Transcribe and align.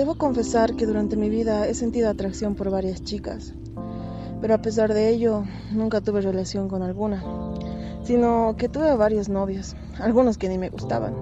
Debo 0.00 0.14
confesar 0.14 0.76
que 0.76 0.86
durante 0.86 1.14
mi 1.14 1.28
vida 1.28 1.68
he 1.68 1.74
sentido 1.74 2.08
atracción 2.08 2.54
por 2.54 2.70
varias 2.70 3.02
chicas, 3.02 3.52
pero 4.40 4.54
a 4.54 4.62
pesar 4.62 4.94
de 4.94 5.10
ello 5.10 5.44
nunca 5.72 6.00
tuve 6.00 6.22
relación 6.22 6.70
con 6.70 6.80
alguna, 6.80 7.22
sino 8.02 8.54
que 8.56 8.70
tuve 8.70 8.96
varios 8.96 9.28
novios, 9.28 9.76
algunos 9.98 10.38
que 10.38 10.48
ni 10.48 10.56
me 10.56 10.70
gustaban. 10.70 11.14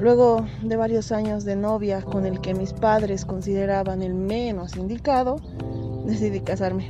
Luego 0.00 0.44
de 0.64 0.74
varios 0.74 1.12
años 1.12 1.44
de 1.44 1.54
novia 1.54 2.02
con 2.02 2.26
el 2.26 2.40
que 2.40 2.54
mis 2.54 2.72
padres 2.72 3.24
consideraban 3.24 4.02
el 4.02 4.14
menos 4.14 4.74
indicado, 4.74 5.36
decidí 6.06 6.40
casarme. 6.40 6.88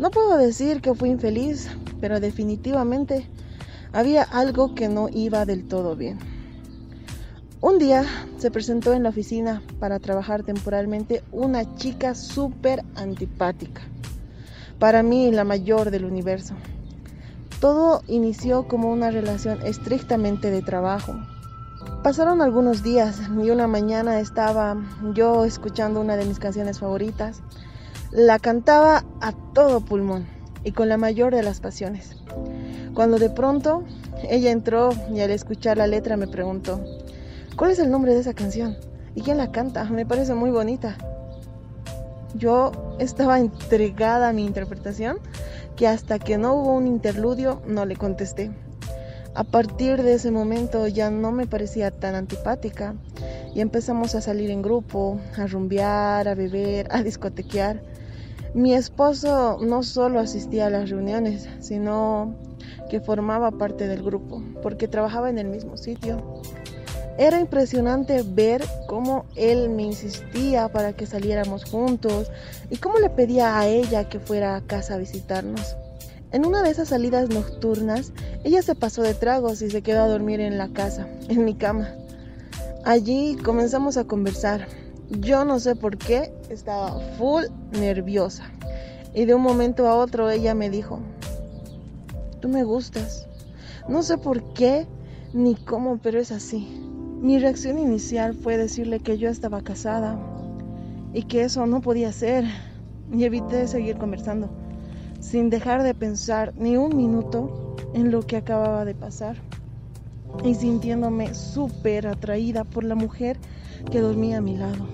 No 0.00 0.10
puedo 0.10 0.38
decir 0.38 0.80
que 0.80 0.92
fui 0.92 1.08
infeliz, 1.08 1.70
pero 2.00 2.18
definitivamente 2.18 3.28
había 3.92 4.24
algo 4.24 4.74
que 4.74 4.88
no 4.88 5.08
iba 5.08 5.46
del 5.46 5.68
todo 5.68 5.94
bien. 5.94 6.18
Un 7.60 7.78
día 7.78 8.04
se 8.38 8.52
presentó 8.52 8.92
en 8.92 9.02
la 9.02 9.08
oficina 9.08 9.62
para 9.80 9.98
trabajar 9.98 10.44
temporalmente 10.44 11.24
una 11.32 11.74
chica 11.74 12.14
súper 12.14 12.84
antipática. 12.94 13.82
Para 14.78 15.02
mí 15.02 15.32
la 15.32 15.42
mayor 15.42 15.90
del 15.90 16.04
universo. 16.04 16.54
Todo 17.60 18.02
inició 18.06 18.68
como 18.68 18.92
una 18.92 19.10
relación 19.10 19.60
estrictamente 19.66 20.52
de 20.52 20.62
trabajo. 20.62 21.14
Pasaron 22.04 22.42
algunos 22.42 22.84
días 22.84 23.22
y 23.28 23.50
una 23.50 23.66
mañana 23.66 24.20
estaba 24.20 24.76
yo 25.12 25.44
escuchando 25.44 26.00
una 26.00 26.16
de 26.16 26.26
mis 26.26 26.38
canciones 26.38 26.78
favoritas. 26.78 27.42
La 28.12 28.38
cantaba 28.38 29.04
a 29.20 29.32
todo 29.52 29.80
pulmón 29.80 30.26
y 30.62 30.70
con 30.70 30.88
la 30.88 30.96
mayor 30.96 31.34
de 31.34 31.42
las 31.42 31.58
pasiones. 31.58 32.16
Cuando 32.94 33.18
de 33.18 33.30
pronto 33.30 33.82
ella 34.30 34.52
entró 34.52 34.90
y 35.12 35.18
al 35.22 35.32
escuchar 35.32 35.76
la 35.76 35.88
letra 35.88 36.16
me 36.16 36.28
preguntó, 36.28 36.80
¿Cuál 37.58 37.72
es 37.72 37.80
el 37.80 37.90
nombre 37.90 38.14
de 38.14 38.20
esa 38.20 38.34
canción? 38.34 38.76
¿Y 39.16 39.22
quién 39.22 39.36
la 39.36 39.50
canta? 39.50 39.82
Me 39.82 40.06
parece 40.06 40.32
muy 40.32 40.50
bonita. 40.50 40.96
Yo 42.36 42.94
estaba 43.00 43.40
entregada 43.40 44.28
a 44.28 44.32
mi 44.32 44.46
interpretación 44.46 45.18
que 45.74 45.88
hasta 45.88 46.20
que 46.20 46.38
no 46.38 46.54
hubo 46.54 46.74
un 46.74 46.86
interludio 46.86 47.60
no 47.66 47.84
le 47.84 47.96
contesté. 47.96 48.52
A 49.34 49.42
partir 49.42 50.04
de 50.04 50.14
ese 50.14 50.30
momento 50.30 50.86
ya 50.86 51.10
no 51.10 51.32
me 51.32 51.48
parecía 51.48 51.90
tan 51.90 52.14
antipática 52.14 52.94
y 53.52 53.60
empezamos 53.60 54.14
a 54.14 54.20
salir 54.20 54.52
en 54.52 54.62
grupo, 54.62 55.18
a 55.36 55.48
rumbear, 55.48 56.28
a 56.28 56.36
beber, 56.36 56.86
a 56.92 57.02
discotequear. 57.02 57.82
Mi 58.54 58.72
esposo 58.72 59.58
no 59.60 59.82
solo 59.82 60.20
asistía 60.20 60.66
a 60.66 60.70
las 60.70 60.90
reuniones, 60.90 61.48
sino 61.58 62.36
que 62.88 63.00
formaba 63.00 63.50
parte 63.50 63.88
del 63.88 64.04
grupo, 64.04 64.44
porque 64.62 64.86
trabajaba 64.86 65.28
en 65.28 65.38
el 65.38 65.48
mismo 65.48 65.76
sitio. 65.76 66.22
Era 67.18 67.40
impresionante 67.40 68.22
ver 68.22 68.64
cómo 68.86 69.26
él 69.34 69.70
me 69.70 69.82
insistía 69.82 70.68
para 70.68 70.92
que 70.92 71.04
saliéramos 71.04 71.64
juntos 71.64 72.30
y 72.70 72.76
cómo 72.76 73.00
le 73.00 73.10
pedía 73.10 73.58
a 73.58 73.66
ella 73.66 74.08
que 74.08 74.20
fuera 74.20 74.54
a 74.54 74.60
casa 74.60 74.94
a 74.94 74.98
visitarnos. 74.98 75.76
En 76.30 76.46
una 76.46 76.62
de 76.62 76.70
esas 76.70 76.90
salidas 76.90 77.28
nocturnas, 77.28 78.12
ella 78.44 78.62
se 78.62 78.76
pasó 78.76 79.02
de 79.02 79.14
tragos 79.14 79.62
y 79.62 79.70
se 79.70 79.82
quedó 79.82 80.02
a 80.02 80.08
dormir 80.08 80.40
en 80.40 80.58
la 80.58 80.68
casa, 80.68 81.08
en 81.28 81.44
mi 81.44 81.56
cama. 81.56 81.88
Allí 82.84 83.36
comenzamos 83.42 83.96
a 83.96 84.04
conversar. 84.04 84.68
Yo 85.10 85.44
no 85.44 85.58
sé 85.58 85.74
por 85.74 85.98
qué, 85.98 86.32
estaba 86.50 87.00
full 87.18 87.46
nerviosa. 87.72 88.44
Y 89.12 89.24
de 89.24 89.34
un 89.34 89.42
momento 89.42 89.88
a 89.88 89.96
otro 89.96 90.30
ella 90.30 90.54
me 90.54 90.70
dijo, 90.70 91.00
tú 92.40 92.48
me 92.48 92.62
gustas. 92.62 93.26
No 93.88 94.04
sé 94.04 94.18
por 94.18 94.52
qué 94.52 94.86
ni 95.32 95.56
cómo, 95.56 95.98
pero 96.00 96.20
es 96.20 96.30
así. 96.30 96.87
Mi 97.20 97.38
reacción 97.38 97.78
inicial 97.78 98.34
fue 98.34 98.56
decirle 98.56 99.00
que 99.00 99.18
yo 99.18 99.28
estaba 99.28 99.62
casada 99.62 100.18
y 101.12 101.24
que 101.24 101.42
eso 101.42 101.66
no 101.66 101.80
podía 101.80 102.12
ser 102.12 102.44
y 103.12 103.24
evité 103.24 103.66
seguir 103.66 103.96
conversando 103.96 104.48
sin 105.20 105.50
dejar 105.50 105.82
de 105.82 105.94
pensar 105.94 106.54
ni 106.56 106.76
un 106.76 106.96
minuto 106.96 107.76
en 107.92 108.10
lo 108.10 108.22
que 108.22 108.36
acababa 108.36 108.84
de 108.84 108.94
pasar 108.94 109.36
y 110.44 110.54
sintiéndome 110.54 111.34
súper 111.34 112.06
atraída 112.06 112.64
por 112.64 112.84
la 112.84 112.94
mujer 112.94 113.36
que 113.90 114.00
dormía 114.00 114.38
a 114.38 114.42
mi 114.42 114.56
lado. 114.56 114.86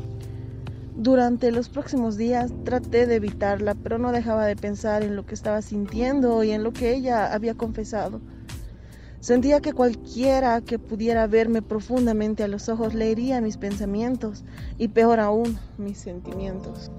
Durante 0.96 1.50
los 1.50 1.68
próximos 1.68 2.16
días 2.16 2.52
traté 2.64 3.06
de 3.06 3.16
evitarla, 3.16 3.74
pero 3.74 3.98
no 3.98 4.12
dejaba 4.12 4.46
de 4.46 4.56
pensar 4.56 5.02
en 5.02 5.16
lo 5.16 5.26
que 5.26 5.34
estaba 5.34 5.60
sintiendo 5.60 6.42
y 6.44 6.52
en 6.52 6.62
lo 6.62 6.72
que 6.72 6.94
ella 6.94 7.34
había 7.34 7.54
confesado. 7.54 8.20
Sentía 9.24 9.60
que 9.62 9.72
cualquiera 9.72 10.60
que 10.60 10.78
pudiera 10.78 11.26
verme 11.26 11.62
profundamente 11.62 12.44
a 12.44 12.46
los 12.46 12.68
ojos 12.68 12.92
leería 12.92 13.40
mis 13.40 13.56
pensamientos 13.56 14.44
y 14.76 14.88
peor 14.88 15.18
aún 15.18 15.58
mis 15.78 15.96
sentimientos. 15.96 16.90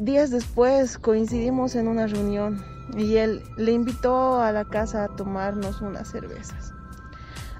Días 0.00 0.30
después 0.30 0.96
coincidimos 0.96 1.74
en 1.74 1.88
una 1.88 2.06
reunión 2.06 2.64
y 2.96 3.16
él 3.16 3.42
le 3.58 3.72
invitó 3.72 4.40
a 4.40 4.50
la 4.50 4.64
casa 4.64 5.04
a 5.04 5.14
tomarnos 5.14 5.82
unas 5.82 6.10
cervezas. 6.10 6.72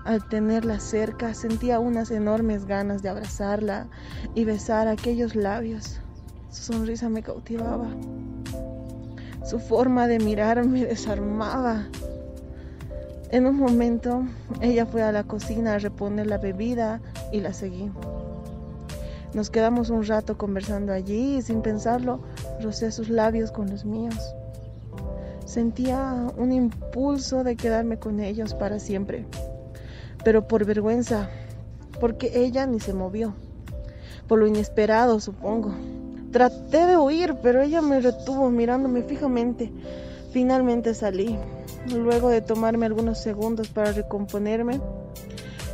Al 0.06 0.26
tenerla 0.26 0.80
cerca 0.80 1.34
sentía 1.34 1.80
unas 1.80 2.10
enormes 2.10 2.64
ganas 2.64 3.02
de 3.02 3.10
abrazarla 3.10 3.88
y 4.34 4.46
besar 4.46 4.88
aquellos 4.88 5.36
labios. 5.36 6.00
Su 6.48 6.72
sonrisa 6.72 7.10
me 7.10 7.22
cautivaba. 7.22 7.88
Su 9.44 9.58
forma 9.58 10.06
de 10.06 10.18
mirar 10.18 10.66
me 10.66 10.86
desarmaba. 10.86 11.88
En 13.32 13.46
un 13.46 13.56
momento 13.56 14.24
ella 14.60 14.84
fue 14.84 15.02
a 15.02 15.10
la 15.10 15.24
cocina 15.24 15.72
a 15.72 15.78
reponer 15.78 16.26
la 16.26 16.36
bebida 16.36 17.00
y 17.32 17.40
la 17.40 17.54
seguí. 17.54 17.90
Nos 19.32 19.48
quedamos 19.48 19.88
un 19.88 20.04
rato 20.04 20.36
conversando 20.36 20.92
allí 20.92 21.38
y 21.38 21.42
sin 21.42 21.62
pensarlo 21.62 22.20
rocé 22.60 22.92
sus 22.92 23.08
labios 23.08 23.50
con 23.50 23.70
los 23.70 23.86
míos. 23.86 24.34
Sentía 25.46 26.30
un 26.36 26.52
impulso 26.52 27.42
de 27.42 27.56
quedarme 27.56 27.98
con 27.98 28.20
ellos 28.20 28.52
para 28.52 28.78
siempre, 28.78 29.24
pero 30.24 30.46
por 30.46 30.66
vergüenza, 30.66 31.30
porque 32.00 32.32
ella 32.34 32.66
ni 32.66 32.80
se 32.80 32.92
movió, 32.92 33.32
por 34.28 34.40
lo 34.40 34.46
inesperado 34.46 35.20
supongo. 35.20 35.72
Traté 36.32 36.86
de 36.86 36.98
huir, 36.98 37.36
pero 37.42 37.62
ella 37.62 37.80
me 37.80 37.98
retuvo 37.98 38.50
mirándome 38.50 39.02
fijamente. 39.02 39.72
Finalmente 40.32 40.92
salí. 40.92 41.38
Luego 41.90 42.28
de 42.28 42.40
tomarme 42.40 42.86
algunos 42.86 43.18
segundos 43.18 43.68
para 43.68 43.92
recomponerme 43.92 44.80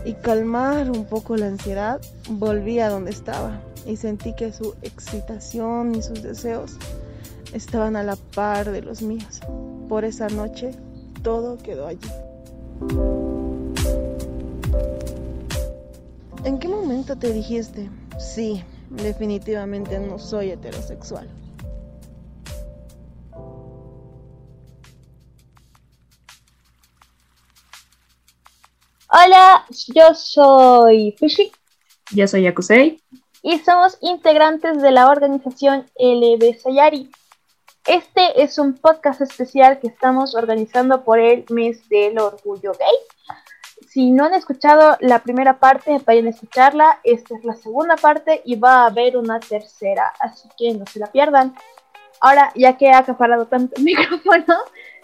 y 0.04 0.14
calmar 0.14 0.90
un 0.90 1.04
poco 1.04 1.36
la 1.36 1.46
ansiedad, 1.46 2.00
volví 2.30 2.80
a 2.80 2.88
donde 2.88 3.10
estaba 3.10 3.60
y 3.86 3.96
sentí 3.96 4.34
que 4.34 4.52
su 4.52 4.74
excitación 4.82 5.94
y 5.94 6.02
sus 6.02 6.22
deseos 6.22 6.76
estaban 7.52 7.96
a 7.96 8.02
la 8.02 8.16
par 8.16 8.70
de 8.70 8.82
los 8.82 9.02
míos. 9.02 9.40
Por 9.88 10.04
esa 10.04 10.28
noche 10.28 10.72
todo 11.22 11.58
quedó 11.58 11.86
allí. 11.86 12.08
¿En 16.44 16.58
qué 16.58 16.68
momento 16.68 17.16
te 17.16 17.32
dijiste, 17.32 17.90
sí, 18.18 18.62
definitivamente 18.90 19.98
no 19.98 20.18
soy 20.18 20.50
heterosexual? 20.50 21.28
Hola, 29.38 29.64
yo 29.94 30.14
soy 30.14 31.14
Fushi. 31.16 31.52
Yo 32.10 32.26
soy 32.26 32.42
Yakusei. 32.42 33.00
Y 33.40 33.60
somos 33.60 33.96
integrantes 34.00 34.82
de 34.82 34.90
la 34.90 35.08
organización 35.08 35.86
LB 35.96 36.58
Sayari. 36.58 37.08
Este 37.86 38.42
es 38.42 38.58
un 38.58 38.74
podcast 38.74 39.20
especial 39.20 39.78
que 39.78 39.86
estamos 39.86 40.34
organizando 40.34 41.04
por 41.04 41.20
el 41.20 41.44
mes 41.50 41.88
del 41.88 42.18
orgullo 42.18 42.72
gay. 42.72 43.86
Si 43.88 44.10
no 44.10 44.24
han 44.24 44.34
escuchado 44.34 44.96
la 44.98 45.20
primera 45.20 45.60
parte, 45.60 46.00
vayan 46.04 46.26
a 46.26 46.30
escucharla. 46.30 46.98
Esta 47.04 47.36
es 47.36 47.44
la 47.44 47.54
segunda 47.54 47.94
parte 47.94 48.42
y 48.44 48.56
va 48.56 48.82
a 48.82 48.86
haber 48.86 49.16
una 49.16 49.38
tercera, 49.38 50.14
así 50.18 50.48
que 50.58 50.74
no 50.74 50.84
se 50.84 50.98
la 50.98 51.12
pierdan. 51.12 51.54
Ahora, 52.20 52.50
ya 52.56 52.76
que 52.76 52.90
ha 52.90 52.98
acaparado 52.98 53.46
tanto 53.46 53.76
el 53.76 53.84
micrófono, 53.84 54.56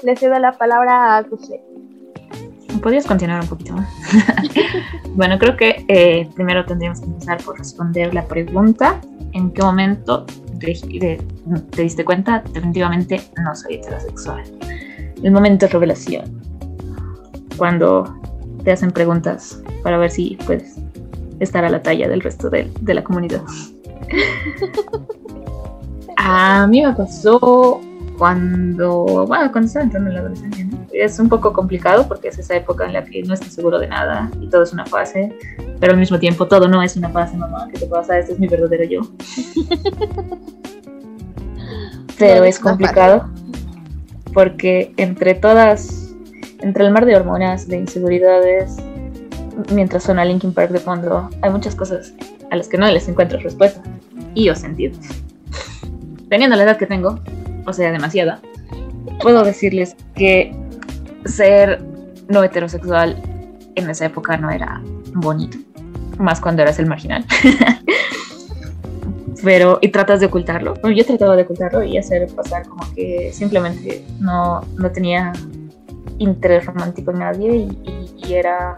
le 0.02 0.16
cedo 0.16 0.37
la 0.40 0.58
palabra 0.58 1.19
a 1.19 1.22
Yakusei. 1.22 1.94
¿Podrías 2.82 3.06
continuar 3.06 3.41
un 3.43 3.49
poquito 3.49 3.75
más? 3.75 3.88
bueno, 5.15 5.38
creo 5.38 5.56
que 5.56 5.85
eh, 5.88 6.29
primero 6.35 6.65
tendríamos 6.65 7.00
que 7.00 7.06
empezar 7.06 7.43
por 7.43 7.59
responder 7.59 8.12
la 8.15 8.26
pregunta. 8.26 9.00
¿En 9.32 9.50
qué 9.53 9.62
momento 9.62 10.26
te, 10.59 11.19
te 11.71 11.82
diste 11.82 12.05
cuenta? 12.05 12.43
Definitivamente 12.53 13.21
no 13.43 13.55
soy 13.55 13.76
heterosexual. 13.76 14.43
El 15.23 15.32
momento 15.32 15.67
de 15.67 15.73
revelación. 15.73 16.43
Cuando 17.56 18.21
te 18.65 18.73
hacen 18.73 18.91
preguntas 18.91 19.62
para 19.82 19.99
ver 19.99 20.11
si 20.11 20.37
puedes 20.47 20.76
estar 21.41 21.65
a 21.65 21.69
la 21.69 21.82
talla 21.82 22.09
del 22.09 22.21
resto 22.21 22.50
de, 22.50 22.71
de 22.81 22.94
la 22.94 23.05
comunidad. 23.05 23.43
a 26.17 26.67
mí 26.67 26.82
me 26.82 26.93
pasó 26.94 27.81
cuando, 28.19 29.26
bueno, 29.26 29.50
cuando 29.53 29.67
estaba 29.67 29.85
entrando 29.85 30.11
en 30.11 30.15
la 30.15 30.21
adolescencia, 30.21 30.63
Es 30.94 31.19
un 31.19 31.29
poco 31.29 31.52
complicado 31.52 32.06
porque 32.08 32.29
es 32.29 32.38
esa 32.38 32.56
época 32.56 32.87
en 32.87 32.93
la 32.93 33.05
que 33.05 33.23
no 33.23 33.35
estás 33.35 33.52
seguro 33.52 33.79
de 33.79 33.88
nada 33.88 34.31
y 34.41 34.49
todo 34.49 34.62
es 34.62 34.73
una 34.73 34.87
fase 34.87 35.37
pero 35.81 35.93
al 35.93 35.99
mismo 35.99 36.19
tiempo 36.19 36.46
todo 36.46 36.67
no 36.67 36.82
es 36.82 36.96
una 36.96 37.11
fase, 37.11 37.37
mamá, 37.37 37.69
¿qué 37.70 37.81
te 37.81 37.87
pasa? 37.87 38.19
Este 38.19 38.32
es 38.32 38.38
mi 38.38 38.49
verdadero 38.49 38.85
yo. 38.85 39.00
pero 42.19 42.44
es 42.44 42.58
complicado 42.58 43.29
porque 44.32 44.94
entre 44.96 45.35
todas, 45.35 46.14
entre 46.61 46.87
el 46.87 46.91
mar 46.91 47.05
de 47.05 47.17
hormonas, 47.17 47.69
de 47.69 47.76
inseguridades, 47.76 48.76
mientras 49.75 50.05
suena 50.05 50.25
Linkin 50.25 50.55
Park 50.55 50.70
de 50.70 50.79
fondo, 50.79 51.29
hay 51.43 51.50
muchas 51.50 51.75
cosas 51.75 52.14
a 52.50 52.56
las 52.56 52.69
que 52.69 52.79
no 52.79 52.87
les 52.87 53.06
encuentro 53.08 53.38
respuesta 53.40 53.82
y 54.35 54.49
o 54.49 54.55
sentido. 54.55 54.99
Teniendo 56.31 56.56
la 56.56 56.64
edad 56.64 56.79
que 56.79 56.87
tengo, 56.87 57.20
o 57.67 57.73
sea, 57.73 57.93
demasiada, 57.93 58.40
puedo 59.20 59.44
decirles 59.44 59.97
que 60.14 60.56
ser 61.25 61.82
no 62.29 62.43
heterosexual 62.43 63.21
en 63.75 63.91
esa 63.91 64.06
época 64.06 64.37
no 64.37 64.50
era 64.50 64.81
bonito, 65.15 65.59
más 66.19 66.41
cuando 66.41 66.62
eras 66.62 66.79
el 66.79 66.87
marginal. 66.87 67.25
Pero, 69.43 69.79
y 69.82 69.88
tratas 69.88 70.21
de 70.21 70.26
ocultarlo. 70.26 70.75
Yo 70.91 71.05
trataba 71.05 71.37
de 71.37 71.43
ocultarlo 71.43 71.82
y 71.82 71.99
hacer 71.99 72.26
pasar 72.35 72.67
como 72.67 72.82
que 72.94 73.31
simplemente 73.32 74.03
no, 74.19 74.62
no 74.79 74.91
tenía 74.91 75.32
interés 76.19 76.65
romántico 76.65 77.11
en 77.11 77.19
nadie 77.19 77.56
y, 77.56 77.94
era 78.32 78.75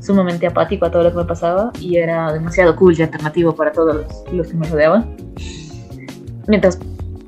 sumamente 0.00 0.46
apático 0.46 0.86
a 0.86 0.90
todo 0.92 1.02
lo 1.02 1.10
que 1.10 1.16
me 1.16 1.24
pasaba 1.24 1.72
y 1.80 1.96
era 1.96 2.32
demasiado 2.32 2.76
cool 2.76 2.94
y 2.96 3.02
alternativo 3.02 3.52
para 3.56 3.72
todos 3.72 3.96
los, 3.96 4.32
los 4.32 4.46
que 4.46 4.54
me 4.54 4.68
rodeaban. 4.68 5.16
Mientras 6.46 6.78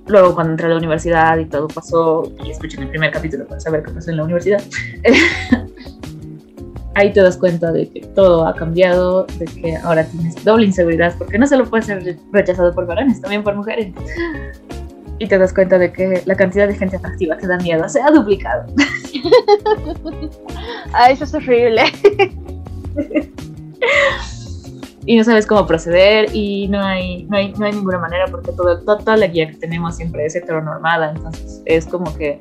luego 0.08 0.34
cuando 0.34 0.52
entré 0.52 0.66
a 0.66 0.70
la 0.70 0.76
universidad 0.76 1.38
y 1.38 1.44
todo 1.46 1.68
pasó, 1.68 2.32
y 2.44 2.50
escuché 2.50 2.80
el 2.80 2.88
primer 2.88 3.10
capítulo 3.10 3.46
para 3.46 3.60
saber 3.60 3.82
qué 3.82 3.92
pasó 3.92 4.10
en 4.10 4.16
la 4.16 4.24
universidad, 4.24 4.62
ahí 6.94 7.12
te 7.12 7.22
das 7.22 7.36
cuenta 7.36 7.70
de 7.70 7.88
que 7.88 8.00
todo 8.14 8.46
ha 8.46 8.54
cambiado, 8.54 9.26
de 9.38 9.44
que 9.44 9.76
ahora 9.76 10.04
tienes 10.04 10.44
doble 10.44 10.66
inseguridad, 10.66 11.14
porque 11.16 11.38
no 11.38 11.46
solo 11.46 11.64
puedes 11.64 11.86
ser 11.86 12.18
rechazado 12.32 12.74
por 12.74 12.86
varones, 12.86 13.20
también 13.20 13.42
por 13.42 13.54
mujeres. 13.54 13.92
Y 15.20 15.26
te 15.26 15.38
das 15.38 15.52
cuenta 15.52 15.78
de 15.78 15.92
que 15.92 16.22
la 16.26 16.34
cantidad 16.36 16.68
de 16.68 16.74
gente 16.74 16.96
atractiva 16.96 17.36
que 17.36 17.46
da 17.46 17.58
miedo 17.58 17.88
se 17.88 18.00
ha 18.00 18.10
duplicado. 18.10 18.66
ah, 20.92 21.10
eso 21.10 21.24
es 21.24 21.34
horrible. 21.34 21.82
y 25.08 25.16
no 25.16 25.24
sabes 25.24 25.46
cómo 25.46 25.66
proceder 25.66 26.28
y 26.34 26.68
no 26.68 26.84
hay, 26.84 27.24
no 27.24 27.38
hay, 27.38 27.54
no 27.54 27.64
hay 27.64 27.72
ninguna 27.72 27.96
manera 27.96 28.26
porque 28.30 28.52
todo, 28.52 28.78
toda 28.78 29.16
la 29.16 29.26
guía 29.26 29.46
que 29.46 29.56
tenemos 29.56 29.96
siempre 29.96 30.26
es 30.26 30.36
heteronormada, 30.36 31.12
entonces 31.12 31.62
es 31.64 31.86
como 31.86 32.14
que... 32.14 32.38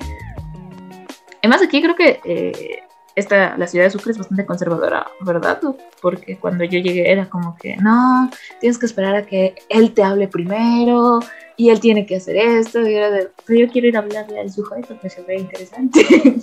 Además 1.42 1.62
aquí 1.62 1.82
creo 1.82 1.96
que 1.96 2.20
eh, 2.26 2.80
esta, 3.16 3.58
la 3.58 3.68
ciudad 3.68 3.86
de 3.86 3.92
Sucre 3.92 4.12
es 4.12 4.18
bastante 4.18 4.46
conservadora, 4.46 5.08
¿verdad? 5.22 5.62
Porque 6.02 6.36
cuando 6.36 6.66
yo 6.66 6.82
llegué 6.82 7.10
era 7.10 7.30
como 7.30 7.56
que, 7.56 7.78
no, 7.78 8.30
tienes 8.60 8.78
que 8.78 8.86
esperar 8.86 9.16
a 9.16 9.26
que 9.26 9.56
él 9.70 9.94
te 9.94 10.04
hable 10.04 10.28
primero 10.28 11.20
y 11.56 11.70
él 11.70 11.80
tiene 11.80 12.06
que 12.06 12.18
hacer 12.18 12.36
esto. 12.36 12.86
Y 12.86 12.96
era 12.96 13.10
de, 13.10 13.30
pero 13.46 13.62
yo 13.62 13.72
quiero 13.72 13.88
ir 13.88 13.96
a 13.96 14.02
hablarle 14.02 14.42
al 14.42 14.52
sujeto, 14.52 15.00
que 15.00 15.10
se 15.10 15.22
ve 15.22 15.38
interesante. 15.38 16.06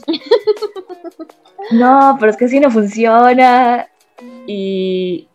no, 1.72 2.16
pero 2.18 2.30
es 2.30 2.38
que 2.38 2.46
así 2.46 2.60
no 2.60 2.70
funciona. 2.70 3.88
Y, 4.46 5.28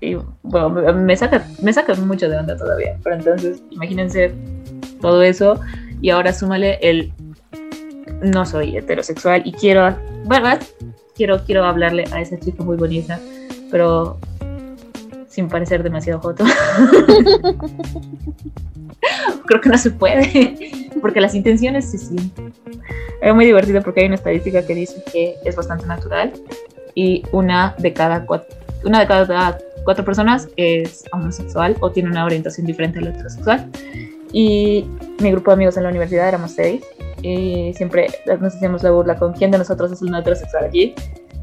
y 0.00 0.16
bueno, 0.42 0.70
me 0.94 1.16
saca, 1.16 1.44
me 1.62 1.72
saca 1.72 1.94
mucho 1.94 2.28
de 2.28 2.36
onda 2.36 2.56
todavía. 2.56 2.96
Pero 3.02 3.16
entonces, 3.16 3.62
imagínense 3.70 4.32
todo 5.00 5.22
eso 5.22 5.60
y 6.00 6.10
ahora 6.10 6.32
súmale 6.32 6.78
el 6.82 7.12
no 8.22 8.46
soy 8.46 8.76
heterosexual 8.76 9.42
y 9.44 9.52
quiero, 9.52 9.96
¿verdad? 10.26 10.60
Quiero, 11.14 11.44
quiero 11.44 11.64
hablarle 11.64 12.04
a 12.12 12.20
esa 12.20 12.38
chica 12.38 12.62
muy 12.62 12.76
bonita, 12.76 13.18
pero 13.70 14.18
sin 15.28 15.48
parecer 15.48 15.82
demasiado 15.82 16.20
joto. 16.20 16.44
Creo 19.46 19.60
que 19.60 19.68
no 19.68 19.78
se 19.78 19.90
puede, 19.90 20.70
porque 21.00 21.20
las 21.20 21.34
intenciones 21.34 21.90
se 21.90 21.98
sienten. 21.98 22.52
Es 23.20 23.34
muy 23.34 23.46
divertido 23.46 23.82
porque 23.82 24.00
hay 24.00 24.06
una 24.06 24.14
estadística 24.16 24.64
que 24.66 24.74
dice 24.74 25.02
que 25.12 25.36
es 25.44 25.56
bastante 25.56 25.86
natural 25.86 26.32
y 26.94 27.24
una 27.32 27.74
de 27.78 27.92
cada 27.92 28.24
cuatro, 28.26 28.48
una 28.84 29.00
de 29.00 29.06
cada 29.06 29.58
cuatro 29.88 30.04
personas 30.04 30.50
es 30.56 31.02
homosexual 31.14 31.74
o 31.80 31.90
tiene 31.90 32.10
una 32.10 32.26
orientación 32.26 32.66
diferente 32.66 32.98
a 32.98 33.00
la 33.00 33.08
heterosexual. 33.08 33.70
Y 34.34 34.84
mi 35.18 35.30
grupo 35.30 35.50
de 35.50 35.54
amigos 35.54 35.78
en 35.78 35.84
la 35.84 35.88
universidad 35.88 36.28
éramos 36.28 36.50
seis 36.50 36.84
y 37.22 37.72
siempre 37.72 38.08
nos 38.38 38.54
hacíamos 38.54 38.82
la 38.82 38.90
burla 38.90 39.16
con 39.16 39.32
quién 39.32 39.50
de 39.50 39.56
nosotros 39.56 39.90
es 39.90 40.02
no 40.02 40.18
heterosexual 40.18 40.66
allí. 40.66 40.94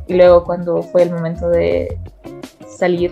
Y 0.08 0.14
luego 0.14 0.44
cuando 0.44 0.84
fue 0.84 1.02
el 1.02 1.10
momento 1.10 1.50
de 1.50 1.98
salir 2.68 3.12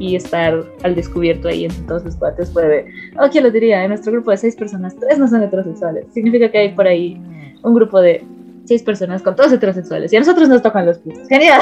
y 0.00 0.16
estar 0.16 0.64
al 0.82 0.96
descubierto 0.96 1.46
ahí 1.46 1.66
entre 1.66 1.82
todos 1.82 2.04
los 2.04 2.16
cuates 2.16 2.50
fue 2.52 2.66
de, 2.66 2.86
oh, 3.20 3.28
¿quién 3.30 3.44
lo 3.44 3.52
diría? 3.52 3.84
En 3.84 3.90
nuestro 3.90 4.10
grupo 4.10 4.32
de 4.32 4.36
seis 4.36 4.56
personas, 4.56 4.96
tres 4.96 5.16
no 5.16 5.28
son 5.28 5.44
heterosexuales. 5.44 6.06
Significa 6.12 6.50
que 6.50 6.58
hay 6.58 6.68
por 6.70 6.88
ahí 6.88 7.22
un 7.62 7.72
grupo 7.72 8.00
de 8.00 8.24
seis 8.64 8.82
personas 8.82 9.22
con 9.22 9.36
todos 9.36 9.52
heterosexuales 9.52 10.12
y 10.12 10.16
a 10.16 10.18
nosotros 10.18 10.48
nos 10.48 10.60
tocan 10.60 10.86
los 10.86 10.98
pies. 10.98 11.20
¡Genial! 11.28 11.60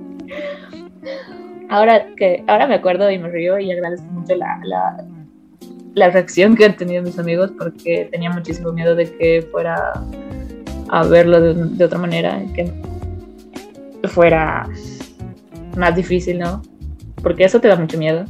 ahora 1.68 2.06
que 2.16 2.44
ahora 2.46 2.66
me 2.66 2.74
acuerdo 2.74 3.10
y 3.10 3.18
me 3.18 3.28
río 3.28 3.58
y 3.58 3.70
agradezco 3.70 4.06
mucho 4.06 4.34
la, 4.36 4.60
la 4.64 5.04
la 5.96 6.10
reacción 6.10 6.54
que 6.54 6.66
han 6.66 6.76
tenido 6.76 7.02
mis 7.02 7.18
amigos 7.18 7.50
porque 7.58 8.06
tenía 8.12 8.30
muchísimo 8.30 8.70
miedo 8.70 8.94
de 8.94 9.10
que 9.16 9.48
fuera 9.50 9.94
a 10.90 11.02
verlo 11.04 11.40
de, 11.40 11.84
otra 11.84 11.98
manera, 11.98 12.38
que 12.54 12.70
fuera 14.04 14.68
más 15.74 15.96
difícil, 15.96 16.38
¿no? 16.38 16.60
Porque 17.22 17.44
eso 17.44 17.60
te 17.60 17.68
da 17.68 17.76
mucho 17.76 17.96
miedo, 17.96 18.26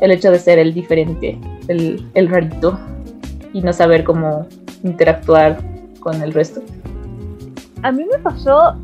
el 0.00 0.10
hecho 0.10 0.30
de 0.30 0.38
ser 0.38 0.58
el 0.58 0.72
diferente, 0.72 1.38
el, 1.68 2.02
el 2.14 2.28
rarito 2.30 2.80
y 3.52 3.60
no 3.60 3.74
saber 3.74 4.02
cómo 4.02 4.48
interactuar 4.82 5.58
con 6.00 6.22
el 6.22 6.32
resto. 6.32 6.62
A 7.82 7.92
mí 7.92 8.06
me 8.10 8.18
pasó 8.20 8.74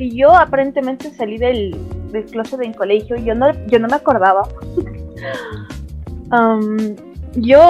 que 0.00 0.08
yo 0.08 0.34
aparentemente 0.34 1.10
salí 1.10 1.36
del, 1.36 1.76
del 2.10 2.24
closet 2.24 2.62
en 2.62 2.72
colegio 2.72 3.16
yo 3.16 3.34
no, 3.34 3.52
yo 3.66 3.78
no 3.78 3.86
me 3.86 3.96
acordaba. 3.96 4.48
um, 6.32 6.96
yo 7.34 7.60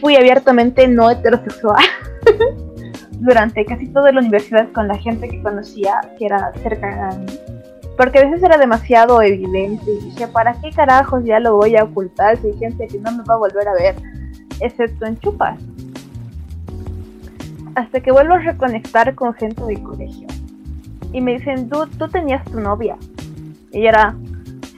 fui 0.00 0.14
abiertamente 0.14 0.86
no 0.86 1.10
heterosexual 1.10 1.82
durante 3.18 3.64
casi 3.66 3.88
toda 3.88 4.12
la 4.12 4.20
universidad 4.20 4.70
con 4.70 4.86
la 4.86 4.96
gente 4.96 5.28
que 5.28 5.42
conocía 5.42 6.00
que 6.20 6.26
era 6.26 6.52
cerca 6.62 7.16
de 7.16 7.18
mí. 7.18 7.38
Porque 7.96 8.20
a 8.20 8.26
veces 8.26 8.44
era 8.44 8.58
demasiado 8.58 9.20
evidente 9.20 9.90
y 9.90 10.04
dije, 10.04 10.28
¿para 10.28 10.54
qué 10.60 10.70
carajos 10.70 11.24
ya 11.24 11.40
lo 11.40 11.56
voy 11.56 11.74
a 11.74 11.82
ocultar 11.82 12.36
si 12.36 12.46
hay 12.46 12.58
gente 12.58 12.86
que 12.86 12.98
no 13.00 13.10
me 13.10 13.24
va 13.24 13.34
a 13.34 13.38
volver 13.38 13.66
a 13.66 13.74
ver, 13.74 13.96
excepto 14.60 15.04
en 15.04 15.18
chupas? 15.18 15.58
Hasta 17.74 18.00
que 18.00 18.12
vuelvo 18.12 18.34
a 18.34 18.38
reconectar 18.38 19.16
con 19.16 19.34
gente 19.34 19.64
del 19.64 19.82
colegio. 19.82 20.31
Y 21.12 21.20
me 21.20 21.34
dicen, 21.34 21.68
tú, 21.68 21.86
tú 21.98 22.08
tenías 22.08 22.44
tu 22.44 22.60
novia. 22.60 22.96
Y 23.72 23.86
era, 23.86 24.14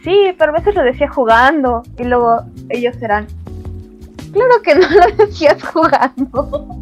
sí, 0.03 0.35
pero 0.39 0.53
a 0.53 0.59
veces 0.59 0.75
lo 0.75 0.83
decía 0.83 1.09
jugando. 1.09 1.83
Y 1.99 2.05
luego 2.05 2.43
ellos 2.71 2.97
eran, 3.01 3.27
Claro 4.35 4.61
que 4.63 4.75
no 4.75 4.89
lo 4.91 5.25
decías 5.25 5.63
jugando. 5.63 6.69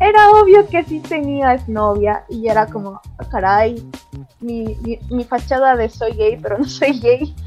Era 0.00 0.30
obvio 0.30 0.66
que 0.68 0.84
sí 0.84 1.00
tenías 1.00 1.68
novia 1.68 2.22
y 2.28 2.46
era 2.46 2.66
como, 2.66 3.00
ah, 3.18 3.28
caray, 3.30 3.82
mi, 4.40 4.76
mi, 5.10 5.24
fachada 5.24 5.74
de 5.74 5.88
soy 5.88 6.12
gay, 6.12 6.38
pero 6.40 6.58
no 6.58 6.64
soy 6.64 7.00
gay. 7.00 7.34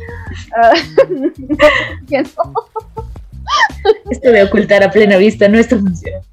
Uh, 2.11 4.11
Esto 4.11 4.29
de 4.29 4.43
ocultar 4.43 4.83
a 4.83 4.91
plena 4.91 5.17
vista 5.17 5.47
no 5.47 5.57
está 5.57 5.77
funcionando. 5.77 6.27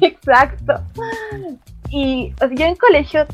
Exacto. 0.00 0.82
Y 1.90 2.34
yo 2.52 2.66
en 2.66 2.76
colegio 2.76 3.26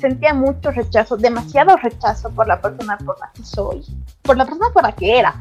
sentía 0.00 0.34
mucho 0.34 0.70
rechazo, 0.72 1.16
demasiado 1.16 1.76
rechazo 1.76 2.30
por 2.30 2.48
la 2.48 2.60
persona 2.60 2.98
por 2.98 3.18
la 3.20 3.30
que 3.32 3.44
soy, 3.44 3.84
por 4.22 4.36
la 4.36 4.44
persona 4.44 4.66
por 4.72 4.82
la 4.82 4.92
que 4.92 5.18
era, 5.18 5.34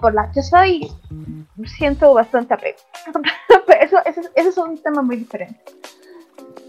por 0.00 0.12
la 0.12 0.30
que 0.30 0.42
soy 0.42 0.90
siento 1.66 2.14
bastante 2.14 2.54
apego. 2.54 2.78
eso, 3.80 3.96
ese, 4.04 4.30
es 4.34 4.58
un 4.58 4.78
tema 4.78 5.02
muy 5.02 5.16
diferente. 5.16 5.60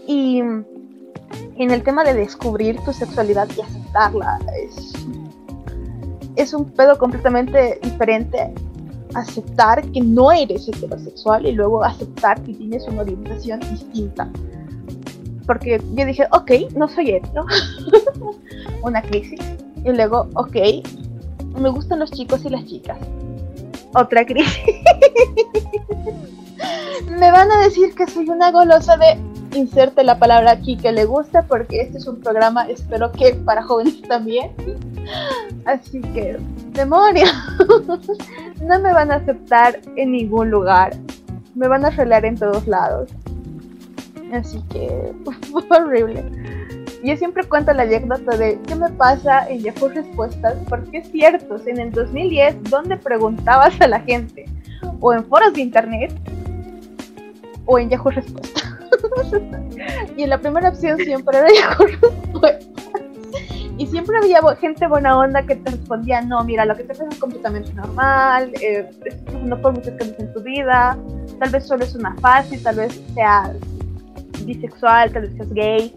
Y 0.06 0.38
en 0.38 1.70
el 1.70 1.82
tema 1.82 2.04
de 2.04 2.14
descubrir 2.14 2.78
tu 2.84 2.92
sexualidad 2.92 3.48
y 3.56 3.60
aceptarla, 3.60 4.38
es, 4.56 4.92
es 6.36 6.54
un 6.54 6.70
pedo 6.72 6.98
completamente 6.98 7.78
diferente. 7.82 8.52
Aceptar 9.14 9.82
que 9.92 10.00
no 10.00 10.32
eres 10.32 10.66
heterosexual 10.68 11.46
y 11.46 11.52
luego 11.52 11.84
aceptar 11.84 12.42
que 12.42 12.52
tienes 12.52 12.86
una 12.88 13.02
orientación 13.02 13.60
distinta. 13.60 14.28
Porque 15.46 15.80
yo 15.92 16.06
dije, 16.06 16.26
ok, 16.32 16.50
no 16.74 16.88
soy 16.88 17.10
hetero. 17.10 17.44
una 18.82 19.02
crisis. 19.02 19.40
Y 19.84 19.92
luego, 19.92 20.28
ok, 20.34 20.56
me 21.58 21.68
gustan 21.68 21.98
los 21.98 22.10
chicos 22.10 22.44
y 22.44 22.48
las 22.48 22.64
chicas 22.64 22.98
otra 23.94 24.24
crisis. 24.26 24.58
Me 27.18 27.30
van 27.30 27.50
a 27.50 27.58
decir 27.60 27.94
que 27.94 28.06
soy 28.06 28.28
una 28.28 28.50
golosa 28.50 28.96
de 28.96 29.18
inserte 29.56 30.02
la 30.02 30.18
palabra 30.18 30.52
aquí 30.52 30.76
que 30.76 30.90
le 30.90 31.04
gusta 31.04 31.42
porque 31.42 31.82
este 31.82 31.98
es 31.98 32.06
un 32.06 32.20
programa, 32.20 32.66
espero 32.66 33.12
que 33.12 33.34
para 33.34 33.62
jóvenes 33.62 34.02
también. 34.02 34.50
Así 35.64 36.00
que, 36.00 36.38
demonios, 36.72 37.30
no 38.62 38.80
me 38.80 38.92
van 38.92 39.12
a 39.12 39.16
aceptar 39.16 39.80
en 39.96 40.12
ningún 40.12 40.50
lugar. 40.50 40.96
Me 41.54 41.68
van 41.68 41.84
a 41.84 41.90
relar 41.90 42.24
en 42.24 42.36
todos 42.36 42.66
lados. 42.66 43.10
Así 44.34 44.62
que, 44.70 45.12
horrible. 45.70 46.24
Yo 47.04 47.16
siempre 47.16 47.44
cuento 47.44 47.72
la 47.72 47.82
anécdota 47.82 48.36
de 48.36 48.58
qué 48.66 48.74
me 48.74 48.88
pasa 48.90 49.48
en 49.48 49.60
Yahoo 49.60 49.88
Respuestas, 49.88 50.56
porque 50.68 50.98
es 50.98 51.10
cierto, 51.10 51.56
en 51.66 51.78
el 51.78 51.90
2010, 51.92 52.64
¿dónde 52.70 52.96
preguntabas 52.96 53.78
a 53.80 53.88
la 53.88 54.00
gente? 54.00 54.46
O 55.00 55.12
en 55.12 55.24
foros 55.26 55.52
de 55.52 55.60
internet, 55.60 56.12
o 57.66 57.78
en 57.78 57.90
Yahoo 57.90 58.10
Respuestas. 58.10 58.64
y 60.16 60.22
en 60.22 60.30
la 60.30 60.40
primera 60.40 60.70
opción 60.70 60.98
siempre 60.98 61.38
era 61.38 61.48
Yahoo 61.52 61.86
Respuestas. 61.86 62.74
Y 63.76 63.86
siempre 63.88 64.16
había 64.16 64.40
gente 64.60 64.86
buena 64.86 65.18
onda 65.18 65.42
que 65.42 65.56
te 65.56 65.72
respondía, 65.72 66.22
no, 66.22 66.42
mira, 66.44 66.64
lo 66.64 66.76
que 66.76 66.84
te 66.84 66.88
pasa 66.88 67.06
es 67.10 67.18
completamente 67.18 67.72
normal, 67.74 68.52
eh, 68.62 68.88
no 69.42 69.60
por 69.60 69.72
muchos 69.72 69.94
cambios 69.94 70.18
en 70.20 70.32
tu 70.32 70.40
vida, 70.42 70.96
tal 71.40 71.50
vez 71.50 71.66
solo 71.66 71.84
es 71.84 71.94
una 71.96 72.14
fase, 72.16 72.58
tal 72.58 72.76
vez 72.76 73.02
seas 73.14 73.50
bisexual, 74.44 75.12
tal 75.12 75.22
vez 75.22 75.32
seas 75.36 75.52
gay. 75.52 75.94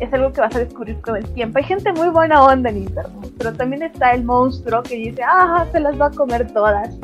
Es 0.00 0.12
algo 0.12 0.32
que 0.32 0.40
vas 0.40 0.54
a 0.54 0.58
descubrir 0.58 1.00
con 1.00 1.16
el 1.16 1.24
tiempo. 1.32 1.58
Hay 1.58 1.64
gente 1.64 1.92
muy 1.92 2.08
buena 2.08 2.44
onda 2.44 2.70
en 2.70 2.78
internet, 2.78 3.32
pero 3.38 3.52
también 3.52 3.82
está 3.82 4.12
el 4.12 4.24
monstruo 4.24 4.82
que 4.82 4.96
dice, 4.96 5.22
ah, 5.24 5.66
se 5.72 5.80
las 5.80 6.00
va 6.00 6.06
a 6.06 6.10
comer 6.10 6.52
todas. 6.52 6.94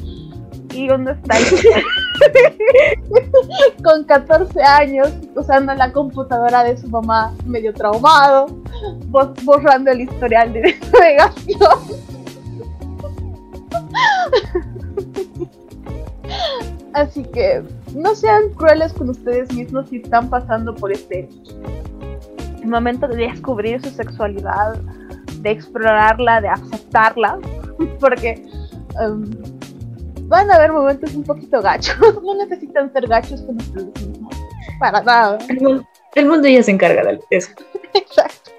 Y 0.75 0.90
uno 0.90 1.12
está 1.12 1.34
con 3.82 4.04
14 4.04 4.62
años 4.62 5.12
usando 5.34 5.75
la 5.75 5.92
computadora 5.92 6.64
de 6.64 6.76
su 6.76 6.88
mamá 6.88 7.32
medio 7.46 7.72
traumado, 7.72 8.46
borrando 9.44 9.90
el 9.90 10.02
historial 10.02 10.52
de 10.52 10.76
navegación. 10.92 12.08
Así 16.92 17.22
que 17.22 17.62
no 17.95 18.14
sean 18.14 18.50
crueles 18.54 18.92
con 18.92 19.09
ustedes 19.11 19.52
mismos 19.52 19.88
si 19.88 19.97
están 19.97 20.28
pasando 20.28 20.75
por 20.75 20.92
este 20.92 21.28
momento 22.64 23.09
de 23.09 23.28
descubrir 23.28 23.83
su 23.83 23.90
sexualidad, 23.90 24.76
de 25.40 25.50
explorarla, 25.50 26.40
de 26.40 26.49
aceptarla, 26.49 27.38
porque 28.00 28.42
um, 29.00 29.30
van 30.28 30.50
a 30.50 30.57
haber 30.57 30.73
momentos 30.73 31.14
un 31.14 31.25
poquito 31.25 31.61
gachos. 31.62 31.97
No 32.23 32.35
necesitan 32.35 32.92
ser 32.92 33.07
gachos 33.07 33.42
con 33.42 33.57
ustedes 33.57 34.07
mismos. 34.07 34.35
Para 34.78 35.02
nada. 35.02 35.38
El 36.14 36.26
mundo, 36.26 36.49
ya 36.49 36.62
se 36.62 36.71
encarga 36.71 37.02
de 37.02 37.21
eso. 37.30 37.50
Exacto. 37.95 38.52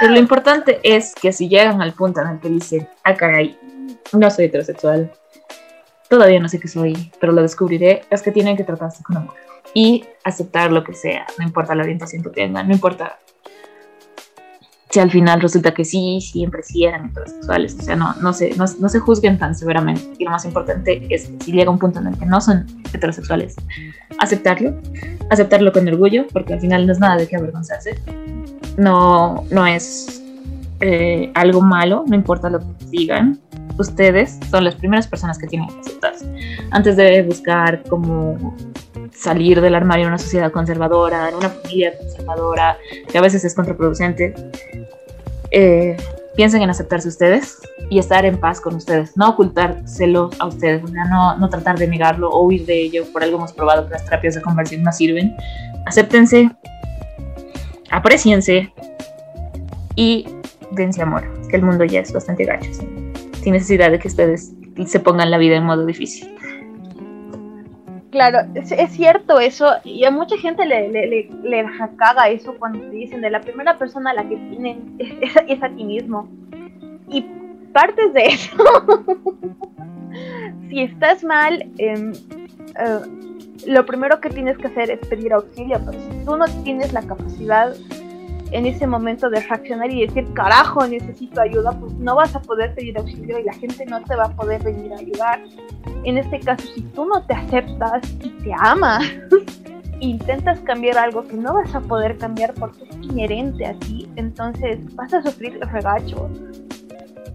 Pero 0.00 0.12
lo 0.12 0.18
importante 0.18 0.80
es 0.82 1.14
que 1.14 1.32
si 1.32 1.48
llegan 1.48 1.80
al 1.80 1.94
punto 1.94 2.20
en 2.20 2.28
el 2.28 2.40
que 2.40 2.48
dicen, 2.48 2.88
ah, 3.04 3.14
caray, 3.14 3.58
no 4.12 4.30
soy 4.30 4.46
heterosexual, 4.46 5.10
todavía 6.08 6.40
no 6.40 6.48
sé 6.48 6.60
qué 6.60 6.68
soy, 6.68 7.10
pero 7.20 7.32
lo 7.32 7.42
descubriré, 7.42 8.02
es 8.10 8.22
que 8.22 8.32
tienen 8.32 8.56
que 8.56 8.64
tratarse 8.64 9.02
con 9.02 9.16
amor 9.16 9.34
y 9.74 10.04
aceptar 10.24 10.72
lo 10.72 10.84
que 10.84 10.94
sea, 10.94 11.26
no 11.38 11.44
importa 11.44 11.74
la 11.74 11.82
orientación 11.82 12.22
que 12.22 12.30
tengan, 12.30 12.68
no 12.68 12.74
importa 12.74 13.18
si 14.96 15.00
al 15.00 15.10
final 15.10 15.42
resulta 15.42 15.74
que 15.74 15.84
sí, 15.84 16.20
siempre 16.22 16.62
sí 16.62 16.84
eran 16.84 17.10
heterosexuales, 17.10 17.76
o 17.78 17.82
sea, 17.82 17.96
no, 17.96 18.14
no, 18.22 18.32
se, 18.32 18.56
no, 18.56 18.66
se 18.66 18.98
juzguen 18.98 19.36
tan 19.36 19.54
severamente. 19.54 20.02
Y 20.16 20.24
lo 20.24 20.30
más 20.30 20.46
importante 20.46 21.06
es 21.14 21.28
que 21.28 21.44
si 21.44 21.52
llega 21.52 21.70
un 21.70 21.78
punto 21.78 21.98
en 21.98 22.06
el 22.06 22.18
que 22.18 22.24
no 22.24 22.40
son 22.40 22.66
heterosexuales, 22.94 23.56
aceptarlo, 24.18 24.74
aceptarlo 25.28 25.72
con 25.72 25.86
orgullo, 25.88 26.26
porque 26.32 26.54
al 26.54 26.60
final 26.60 26.86
no 26.86 26.92
es 26.92 26.98
nada 26.98 27.16
de 27.16 27.28
qué 27.28 27.36
avergonzarse, 27.36 28.00
no, 28.78 29.44
no 29.50 29.66
es 29.66 30.22
eh, 30.80 31.30
algo 31.34 31.60
malo, 31.60 32.04
no 32.06 32.14
importa 32.14 32.48
lo 32.48 32.60
que 32.60 32.66
digan, 32.88 33.38
ustedes 33.78 34.38
son 34.50 34.64
las 34.64 34.74
primeras 34.74 35.06
personas 35.06 35.38
que 35.38 35.46
tienen 35.46 35.68
que 35.68 35.80
aceptarse. 35.80 36.26
Antes 36.70 36.96
de 36.96 37.22
buscar 37.22 37.82
cómo 37.88 38.56
salir 39.12 39.60
del 39.60 39.74
armario 39.74 40.04
en 40.04 40.08
una 40.08 40.18
sociedad 40.18 40.52
conservadora, 40.52 41.28
en 41.28 41.36
una 41.36 41.48
familia 41.48 41.96
conservadora, 41.96 42.76
que 43.10 43.18
a 43.18 43.20
veces 43.20 43.44
es 43.44 43.54
contraproducente, 43.54 44.34
eh, 45.50 45.96
piensen 46.36 46.62
en 46.62 46.70
aceptarse 46.70 47.08
ustedes 47.08 47.58
y 47.88 47.98
estar 47.98 48.24
en 48.26 48.38
paz 48.38 48.60
con 48.60 48.74
ustedes, 48.74 49.16
no 49.16 49.30
ocultárselo 49.30 50.30
a 50.38 50.46
ustedes, 50.46 50.82
no, 50.90 51.36
no 51.36 51.48
tratar 51.48 51.78
de 51.78 51.88
negarlo 51.88 52.30
o 52.30 52.46
huir 52.46 52.66
de 52.66 52.82
ello. 52.82 53.04
Por 53.12 53.22
algo 53.22 53.38
hemos 53.38 53.52
probado 53.52 53.86
que 53.86 53.92
las 53.92 54.04
terapias 54.04 54.34
de 54.34 54.42
conversión 54.42 54.82
no 54.82 54.92
sirven. 54.92 55.34
Acéptense, 55.86 56.50
apreciense 57.90 58.72
y 59.94 60.26
dense 60.72 61.00
amor, 61.00 61.24
que 61.48 61.56
el 61.56 61.62
mundo 61.62 61.84
ya 61.84 62.00
es 62.00 62.12
bastante 62.12 62.44
gacho, 62.44 62.70
sin 63.46 63.52
necesidad 63.52 63.92
de 63.92 64.00
que 64.00 64.08
ustedes 64.08 64.52
se 64.86 64.98
pongan 64.98 65.30
la 65.30 65.38
vida 65.38 65.54
en 65.54 65.62
modo 65.62 65.86
difícil. 65.86 66.36
Claro, 68.10 68.40
es, 68.56 68.90
cierto 68.90 69.38
eso, 69.38 69.70
y 69.84 70.02
a 70.02 70.10
mucha 70.10 70.36
gente 70.36 70.66
le, 70.66 70.88
le, 70.88 71.30
le, 71.44 71.64
caga 71.96 72.28
eso 72.28 72.56
cuando 72.58 72.80
te 72.80 72.90
dicen 72.90 73.20
de 73.20 73.30
la 73.30 73.40
primera 73.40 73.78
persona 73.78 74.10
a 74.10 74.14
la 74.14 74.28
que 74.28 74.34
tienen 74.34 74.96
es, 75.46 75.62
a 75.62 75.68
ti 75.68 75.84
mismo. 75.84 76.28
Y 77.08 77.24
partes 77.72 78.12
de 78.14 78.24
eso, 78.24 78.56
si 80.68 80.80
estás 80.80 81.22
mal, 81.22 81.70
em, 81.78 82.14
eh, 82.14 83.00
lo 83.64 83.86
primero 83.86 84.20
que 84.20 84.30
tienes 84.30 84.58
que 84.58 84.66
hacer 84.66 84.90
es 84.90 84.98
pedir 85.06 85.32
auxilio, 85.32 85.80
pero 85.86 86.00
si 86.00 86.24
tú 86.24 86.36
no 86.36 86.46
tienes 86.64 86.92
la 86.92 87.02
capacidad 87.02 87.76
en 88.52 88.66
ese 88.66 88.86
momento 88.86 89.28
de 89.28 89.40
reaccionar 89.40 89.90
y 89.90 90.06
decir, 90.06 90.32
carajo, 90.34 90.86
necesito 90.86 91.40
ayuda, 91.40 91.72
pues 91.72 91.92
no 91.94 92.14
vas 92.16 92.34
a 92.34 92.40
poder 92.40 92.74
pedir 92.74 92.96
auxilio 92.98 93.38
y 93.38 93.44
la 93.44 93.52
gente 93.54 93.84
no 93.86 94.02
te 94.02 94.14
va 94.14 94.26
a 94.26 94.30
poder 94.30 94.62
venir 94.62 94.92
a 94.92 94.98
ayudar. 94.98 95.42
En 96.04 96.18
este 96.18 96.40
caso, 96.40 96.66
si 96.74 96.82
tú 96.82 97.06
no 97.06 97.22
te 97.26 97.34
aceptas 97.34 98.02
y 98.22 98.30
te 98.30 98.52
amas, 98.58 99.04
intentas 100.00 100.60
cambiar 100.60 100.98
algo 100.98 101.26
que 101.26 101.36
no 101.36 101.54
vas 101.54 101.74
a 101.74 101.80
poder 101.80 102.16
cambiar 102.18 102.54
porque 102.54 102.84
es 102.84 102.96
inherente 102.96 103.66
a 103.66 103.74
ti, 103.78 104.08
entonces 104.16 104.78
vas 104.94 105.12
a 105.14 105.22
sufrir 105.22 105.58
regacho. 105.72 106.30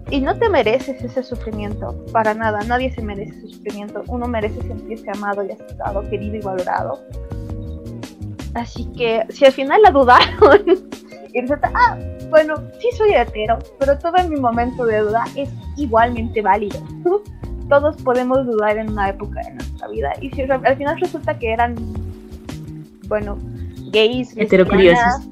Y 0.09 0.19
no 0.19 0.37
te 0.37 0.49
mereces 0.49 1.01
ese 1.01 1.23
sufrimiento, 1.23 1.95
para 2.11 2.33
nada, 2.33 2.59
nadie 2.67 2.91
se 2.91 3.01
merece 3.01 3.31
ese 3.37 3.47
sufrimiento. 3.47 4.03
Uno 4.07 4.27
merece 4.27 4.61
sentirse 4.61 5.09
amado 5.09 5.43
y 5.43 5.51
aceptado, 5.51 6.01
querido 6.09 6.35
y 6.35 6.41
valorado. 6.41 6.99
Así 8.53 8.85
que 8.97 9.23
si 9.29 9.45
al 9.45 9.51
final 9.53 9.81
la 9.81 9.91
dudaron 9.91 10.61
y 11.33 11.41
resulta, 11.41 11.71
ah, 11.73 11.97
bueno, 12.29 12.55
sí 12.79 12.89
soy 12.97 13.13
hetero, 13.13 13.59
pero 13.79 13.97
todo 13.97 14.17
en 14.17 14.29
mi 14.29 14.39
momento 14.39 14.85
de 14.85 14.99
duda 14.99 15.23
es 15.35 15.49
igualmente 15.77 16.41
válido. 16.41 16.79
Todos 17.69 17.95
podemos 18.01 18.45
dudar 18.45 18.77
en 18.77 18.91
una 18.91 19.09
época 19.09 19.39
de 19.41 19.51
nuestra 19.51 19.87
vida 19.87 20.11
y 20.19 20.29
si 20.31 20.41
al 20.41 20.75
final 20.75 20.99
resulta 20.99 21.39
que 21.39 21.53
eran, 21.53 21.75
bueno, 23.07 23.37
gays, 23.91 24.35
heterocuriosos, 24.35 25.29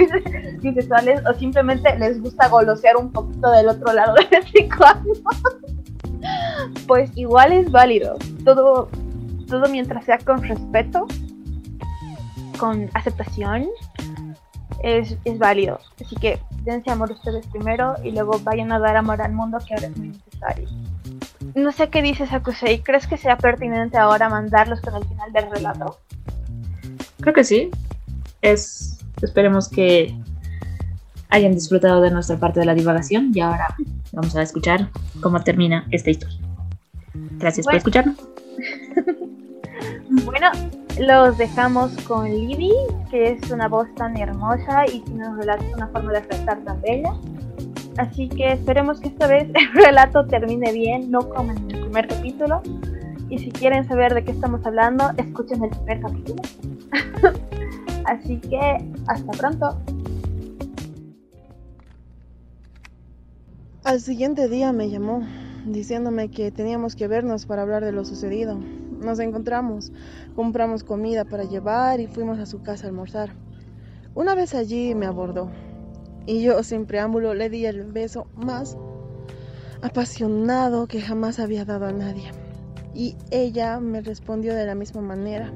bisexuales 0.62 1.20
o 1.26 1.34
simplemente 1.34 1.96
les 1.96 2.20
gusta 2.20 2.48
golosear 2.48 2.96
un 2.96 3.12
poquito 3.12 3.50
del 3.52 3.68
otro 3.68 3.92
lado 3.92 4.14
de 4.14 4.26
vez 4.26 4.46
pues 6.88 7.10
igual 7.14 7.52
es 7.52 7.70
válido. 7.70 8.16
Todo, 8.44 8.88
todo 9.48 9.68
mientras 9.68 10.04
sea 10.04 10.18
con 10.18 10.42
respeto 10.42 11.06
con 12.56 12.90
aceptación 12.94 13.68
es, 14.82 15.16
es, 15.24 15.38
válido. 15.38 15.80
Así 16.04 16.16
que 16.16 16.40
dense 16.64 16.90
amor 16.90 17.10
ustedes 17.12 17.46
primero 17.48 17.94
y 18.02 18.10
luego 18.10 18.38
vayan 18.42 18.72
a 18.72 18.78
dar 18.78 18.96
amor 18.96 19.22
al 19.22 19.32
mundo 19.32 19.58
que 19.66 19.74
ahora 19.74 19.88
es 19.88 19.96
muy 19.96 20.08
necesario. 20.08 20.68
No 21.54 21.72
sé 21.72 21.88
qué 21.88 22.02
dices, 22.02 22.32
Akusei. 22.32 22.82
¿Crees 22.82 23.06
que 23.06 23.16
sea 23.16 23.38
pertinente 23.38 23.96
ahora 23.96 24.28
mandarlos 24.28 24.80
con 24.80 24.94
el 24.94 25.04
final 25.04 25.32
del 25.32 25.50
relato? 25.50 25.98
Creo 27.20 27.34
que 27.34 27.44
sí. 27.44 27.70
Es, 28.42 28.98
esperemos 29.22 29.68
que 29.68 30.14
hayan 31.30 31.54
disfrutado 31.54 32.02
de 32.02 32.10
nuestra 32.10 32.38
parte 32.38 32.60
de 32.60 32.66
la 32.66 32.74
divagación 32.74 33.30
y 33.34 33.40
ahora 33.40 33.74
vamos 34.12 34.36
a 34.36 34.42
escuchar 34.42 34.90
cómo 35.20 35.42
termina 35.42 35.86
esta 35.90 36.10
historia. 36.10 36.38
Gracias 37.38 37.66
por 37.66 37.74
escucharnos. 37.74 38.35
Los 40.98 41.36
dejamos 41.36 41.92
con 42.02 42.24
Libby, 42.24 42.72
que 43.10 43.32
es 43.32 43.50
una 43.50 43.68
voz 43.68 43.86
tan 43.96 44.16
hermosa 44.16 44.86
y 44.86 45.00
tiene 45.00 45.28
un 45.28 45.38
relato, 45.38 45.64
una 45.74 45.88
forma 45.88 46.12
de 46.12 46.20
relatar 46.20 46.64
tan 46.64 46.80
bella. 46.80 47.12
Así 47.98 48.28
que 48.28 48.52
esperemos 48.52 49.00
que 49.00 49.08
esta 49.08 49.26
vez 49.26 49.48
el 49.54 49.84
relato 49.84 50.26
termine 50.26 50.72
bien, 50.72 51.10
no 51.10 51.28
como 51.28 51.52
en 51.52 51.70
el 51.70 51.80
primer 51.82 52.08
capítulo. 52.08 52.62
Y 53.28 53.38
si 53.38 53.50
quieren 53.50 53.86
saber 53.88 54.14
de 54.14 54.24
qué 54.24 54.30
estamos 54.30 54.64
hablando, 54.64 55.10
escuchen 55.16 55.64
el 55.64 55.70
primer 55.70 56.00
capítulo. 56.00 56.42
Así 58.04 58.38
que 58.38 58.88
hasta 59.08 59.32
pronto. 59.32 59.78
Al 63.84 64.00
siguiente 64.00 64.48
día 64.48 64.72
me 64.72 64.90
llamó 64.90 65.22
diciéndome 65.66 66.30
que 66.30 66.50
teníamos 66.52 66.94
que 66.96 67.08
vernos 67.08 67.46
para 67.46 67.62
hablar 67.62 67.84
de 67.84 67.92
lo 67.92 68.04
sucedido. 68.04 68.58
Nos 69.06 69.20
encontramos, 69.20 69.92
compramos 70.34 70.82
comida 70.82 71.24
para 71.24 71.44
llevar 71.44 72.00
y 72.00 72.08
fuimos 72.08 72.40
a 72.40 72.46
su 72.46 72.62
casa 72.62 72.86
a 72.86 72.88
almorzar. 72.88 73.34
Una 74.16 74.34
vez 74.34 74.52
allí 74.52 74.96
me 74.96 75.06
abordó. 75.06 75.48
y 76.26 76.42
yo 76.42 76.60
sin 76.64 76.86
preámbulo 76.86 77.32
le 77.34 77.48
di 77.48 77.66
el 77.66 77.84
beso 77.84 78.26
más 78.34 78.76
apasionado 79.80 80.88
que 80.88 81.00
jamás 81.00 81.38
había 81.38 81.64
dado 81.64 81.86
a 81.86 81.92
nadie. 81.92 82.32
Y 82.94 83.14
ella 83.30 83.78
me 83.78 84.00
respondió 84.00 84.56
de 84.56 84.66
la 84.66 84.74
misma 84.74 85.02
manera. 85.02 85.52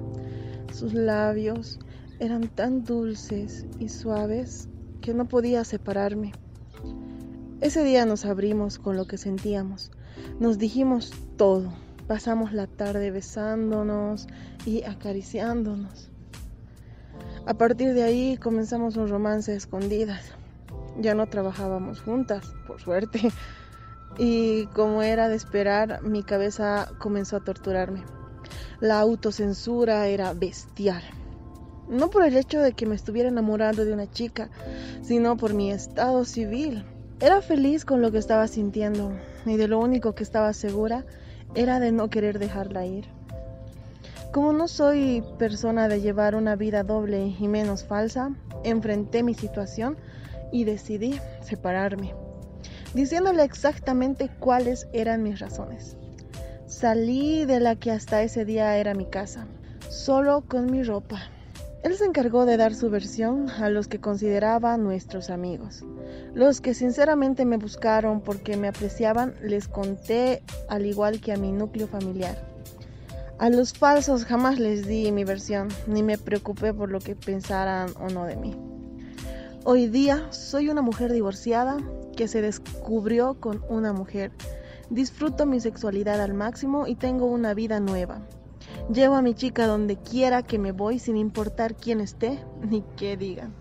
Sus 0.73 0.95
labios 0.95 1.81
eran 2.21 2.47
tan 2.47 2.85
dulces 2.85 3.67
y 3.81 3.89
suaves 3.89 4.69
que 5.01 5.13
no 5.13 5.27
podía 5.27 5.65
separarme. 5.65 6.31
Ese 7.61 7.83
día 7.83 8.07
nos 8.07 8.27
abrimos 8.27 8.79
con 8.79 8.97
lo 8.97 9.07
que 9.07 9.19
sentíamos. 9.19 9.91
Nos 10.39 10.57
dijimos 10.59 11.13
todo. 11.37 11.73
Pasamos 12.11 12.53
la 12.53 12.67
tarde 12.67 13.13
besándonos 13.13 14.27
y 14.67 14.83
acariciándonos. 14.83 16.11
A 17.47 17.55
partir 17.55 17.95
de 17.95 18.03
ahí 18.03 18.37
comenzamos 18.37 18.97
un 18.97 19.07
romance 19.07 19.55
escondidas. 19.55 20.33
Ya 20.99 21.15
no 21.15 21.29
trabajábamos 21.29 22.01
juntas, 22.01 22.53
por 22.67 22.81
suerte. 22.81 23.31
Y 24.19 24.67
como 24.75 25.05
era 25.05 25.29
de 25.29 25.37
esperar, 25.37 26.03
mi 26.03 26.25
cabeza 26.25 26.91
comenzó 26.99 27.37
a 27.37 27.45
torturarme. 27.45 28.03
La 28.81 28.99
autocensura 28.99 30.09
era 30.09 30.35
bestial. 30.35 31.05
No 31.89 32.11
por 32.11 32.25
el 32.25 32.37
hecho 32.37 32.59
de 32.59 32.73
que 32.73 32.87
me 32.87 32.97
estuviera 32.97 33.29
enamorando 33.29 33.85
de 33.85 33.93
una 33.93 34.11
chica, 34.11 34.51
sino 35.01 35.37
por 35.37 35.55
mi 35.55 35.71
estado 35.71 36.25
civil. 36.25 36.85
Era 37.21 37.41
feliz 37.41 37.85
con 37.85 38.03
lo 38.03 38.11
que 38.11 38.19
estaba 38.19 38.49
sintiendo 38.49 39.13
y 39.47 39.57
de 39.57 39.69
lo 39.69 39.79
único 39.79 40.17
que 40.17 40.25
estaba 40.25 40.53
segura 40.55 41.05
era 41.55 41.81
de 41.81 41.93
no 41.93 42.11
querer 42.11 42.39
dejarla 42.39 42.87
ir. 42.87 43.07
Como 44.33 44.53
no 44.53 44.69
soy 44.69 45.25
persona 45.39 45.89
de 45.89 46.01
llevar 46.01 46.35
una 46.37 46.55
vida 46.55 46.85
doble 46.85 47.35
y 47.39 47.49
menos 47.49 47.85
falsa, 47.85 48.31
enfrenté 48.63 49.23
mi 49.23 49.35
situación 49.35 49.97
y 50.53 50.65
decidí 50.65 51.19
separarme, 51.43 52.15
diciéndole 52.95 53.43
exactamente 53.43 54.31
cuáles 54.39 54.87
eran 54.93 55.23
mis 55.23 55.41
razones. 55.41 55.97
Salí 56.67 57.45
de 57.45 57.59
la 57.59 57.75
que 57.75 57.91
hasta 57.91 58.23
ese 58.23 58.45
día 58.45 58.77
era 58.77 58.95
mi 58.95 59.07
casa, 59.07 59.47
solo 59.89 60.45
con 60.47 60.71
mi 60.71 60.85
ropa. 60.85 61.21
Él 61.83 61.95
se 61.97 62.05
encargó 62.05 62.45
de 62.45 62.59
dar 62.59 62.75
su 62.75 62.91
versión 62.91 63.49
a 63.49 63.71
los 63.71 63.89
que 63.89 64.01
consideraba 64.01 64.77
nuestros 64.77 65.31
amigos. 65.31 65.83
Los 66.35 66.61
que 66.61 66.75
sinceramente 66.75 67.47
me 67.47 67.57
buscaron 67.57 68.21
porque 68.21 68.59
me 68.59 68.69
apreciaban, 68.69 69.35
les 69.43 69.67
conté 69.67 70.43
al 70.69 70.85
igual 70.85 71.23
que 71.23 71.33
a 71.33 71.39
mi 71.39 71.53
núcleo 71.53 71.87
familiar. 71.87 72.47
A 73.39 73.49
los 73.49 73.73
falsos 73.73 74.27
jamás 74.27 74.59
les 74.59 74.87
di 74.87 75.11
mi 75.11 75.25
versión, 75.25 75.69
ni 75.87 76.03
me 76.03 76.19
preocupé 76.19 76.75
por 76.75 76.91
lo 76.91 76.99
que 76.99 77.17
pensaran 77.17 77.89
o 77.99 78.11
no 78.11 78.27
de 78.27 78.37
mí. 78.37 78.55
Hoy 79.65 79.87
día 79.87 80.27
soy 80.31 80.69
una 80.69 80.83
mujer 80.83 81.11
divorciada 81.11 81.79
que 82.15 82.29
se 82.29 82.43
descubrió 82.43 83.41
con 83.41 83.65
una 83.71 83.95
mujer. 83.95 84.33
Disfruto 84.91 85.47
mi 85.47 85.61
sexualidad 85.61 86.21
al 86.21 86.35
máximo 86.35 86.87
y 86.87 86.95
tengo 86.95 87.25
una 87.25 87.55
vida 87.55 87.81
nueva. 87.81 88.21
Llevo 88.93 89.15
a 89.15 89.23
mi 89.23 89.35
chica 89.35 89.69
donde 89.69 89.97
quiera 89.97 90.43
que 90.43 90.59
me 90.59 90.73
voy 90.73 90.99
sin 90.99 91.17
importar 91.17 91.77
quién 91.77 92.01
esté 92.01 92.41
ni 92.61 92.83
qué 92.97 93.17
digan. 93.17 93.55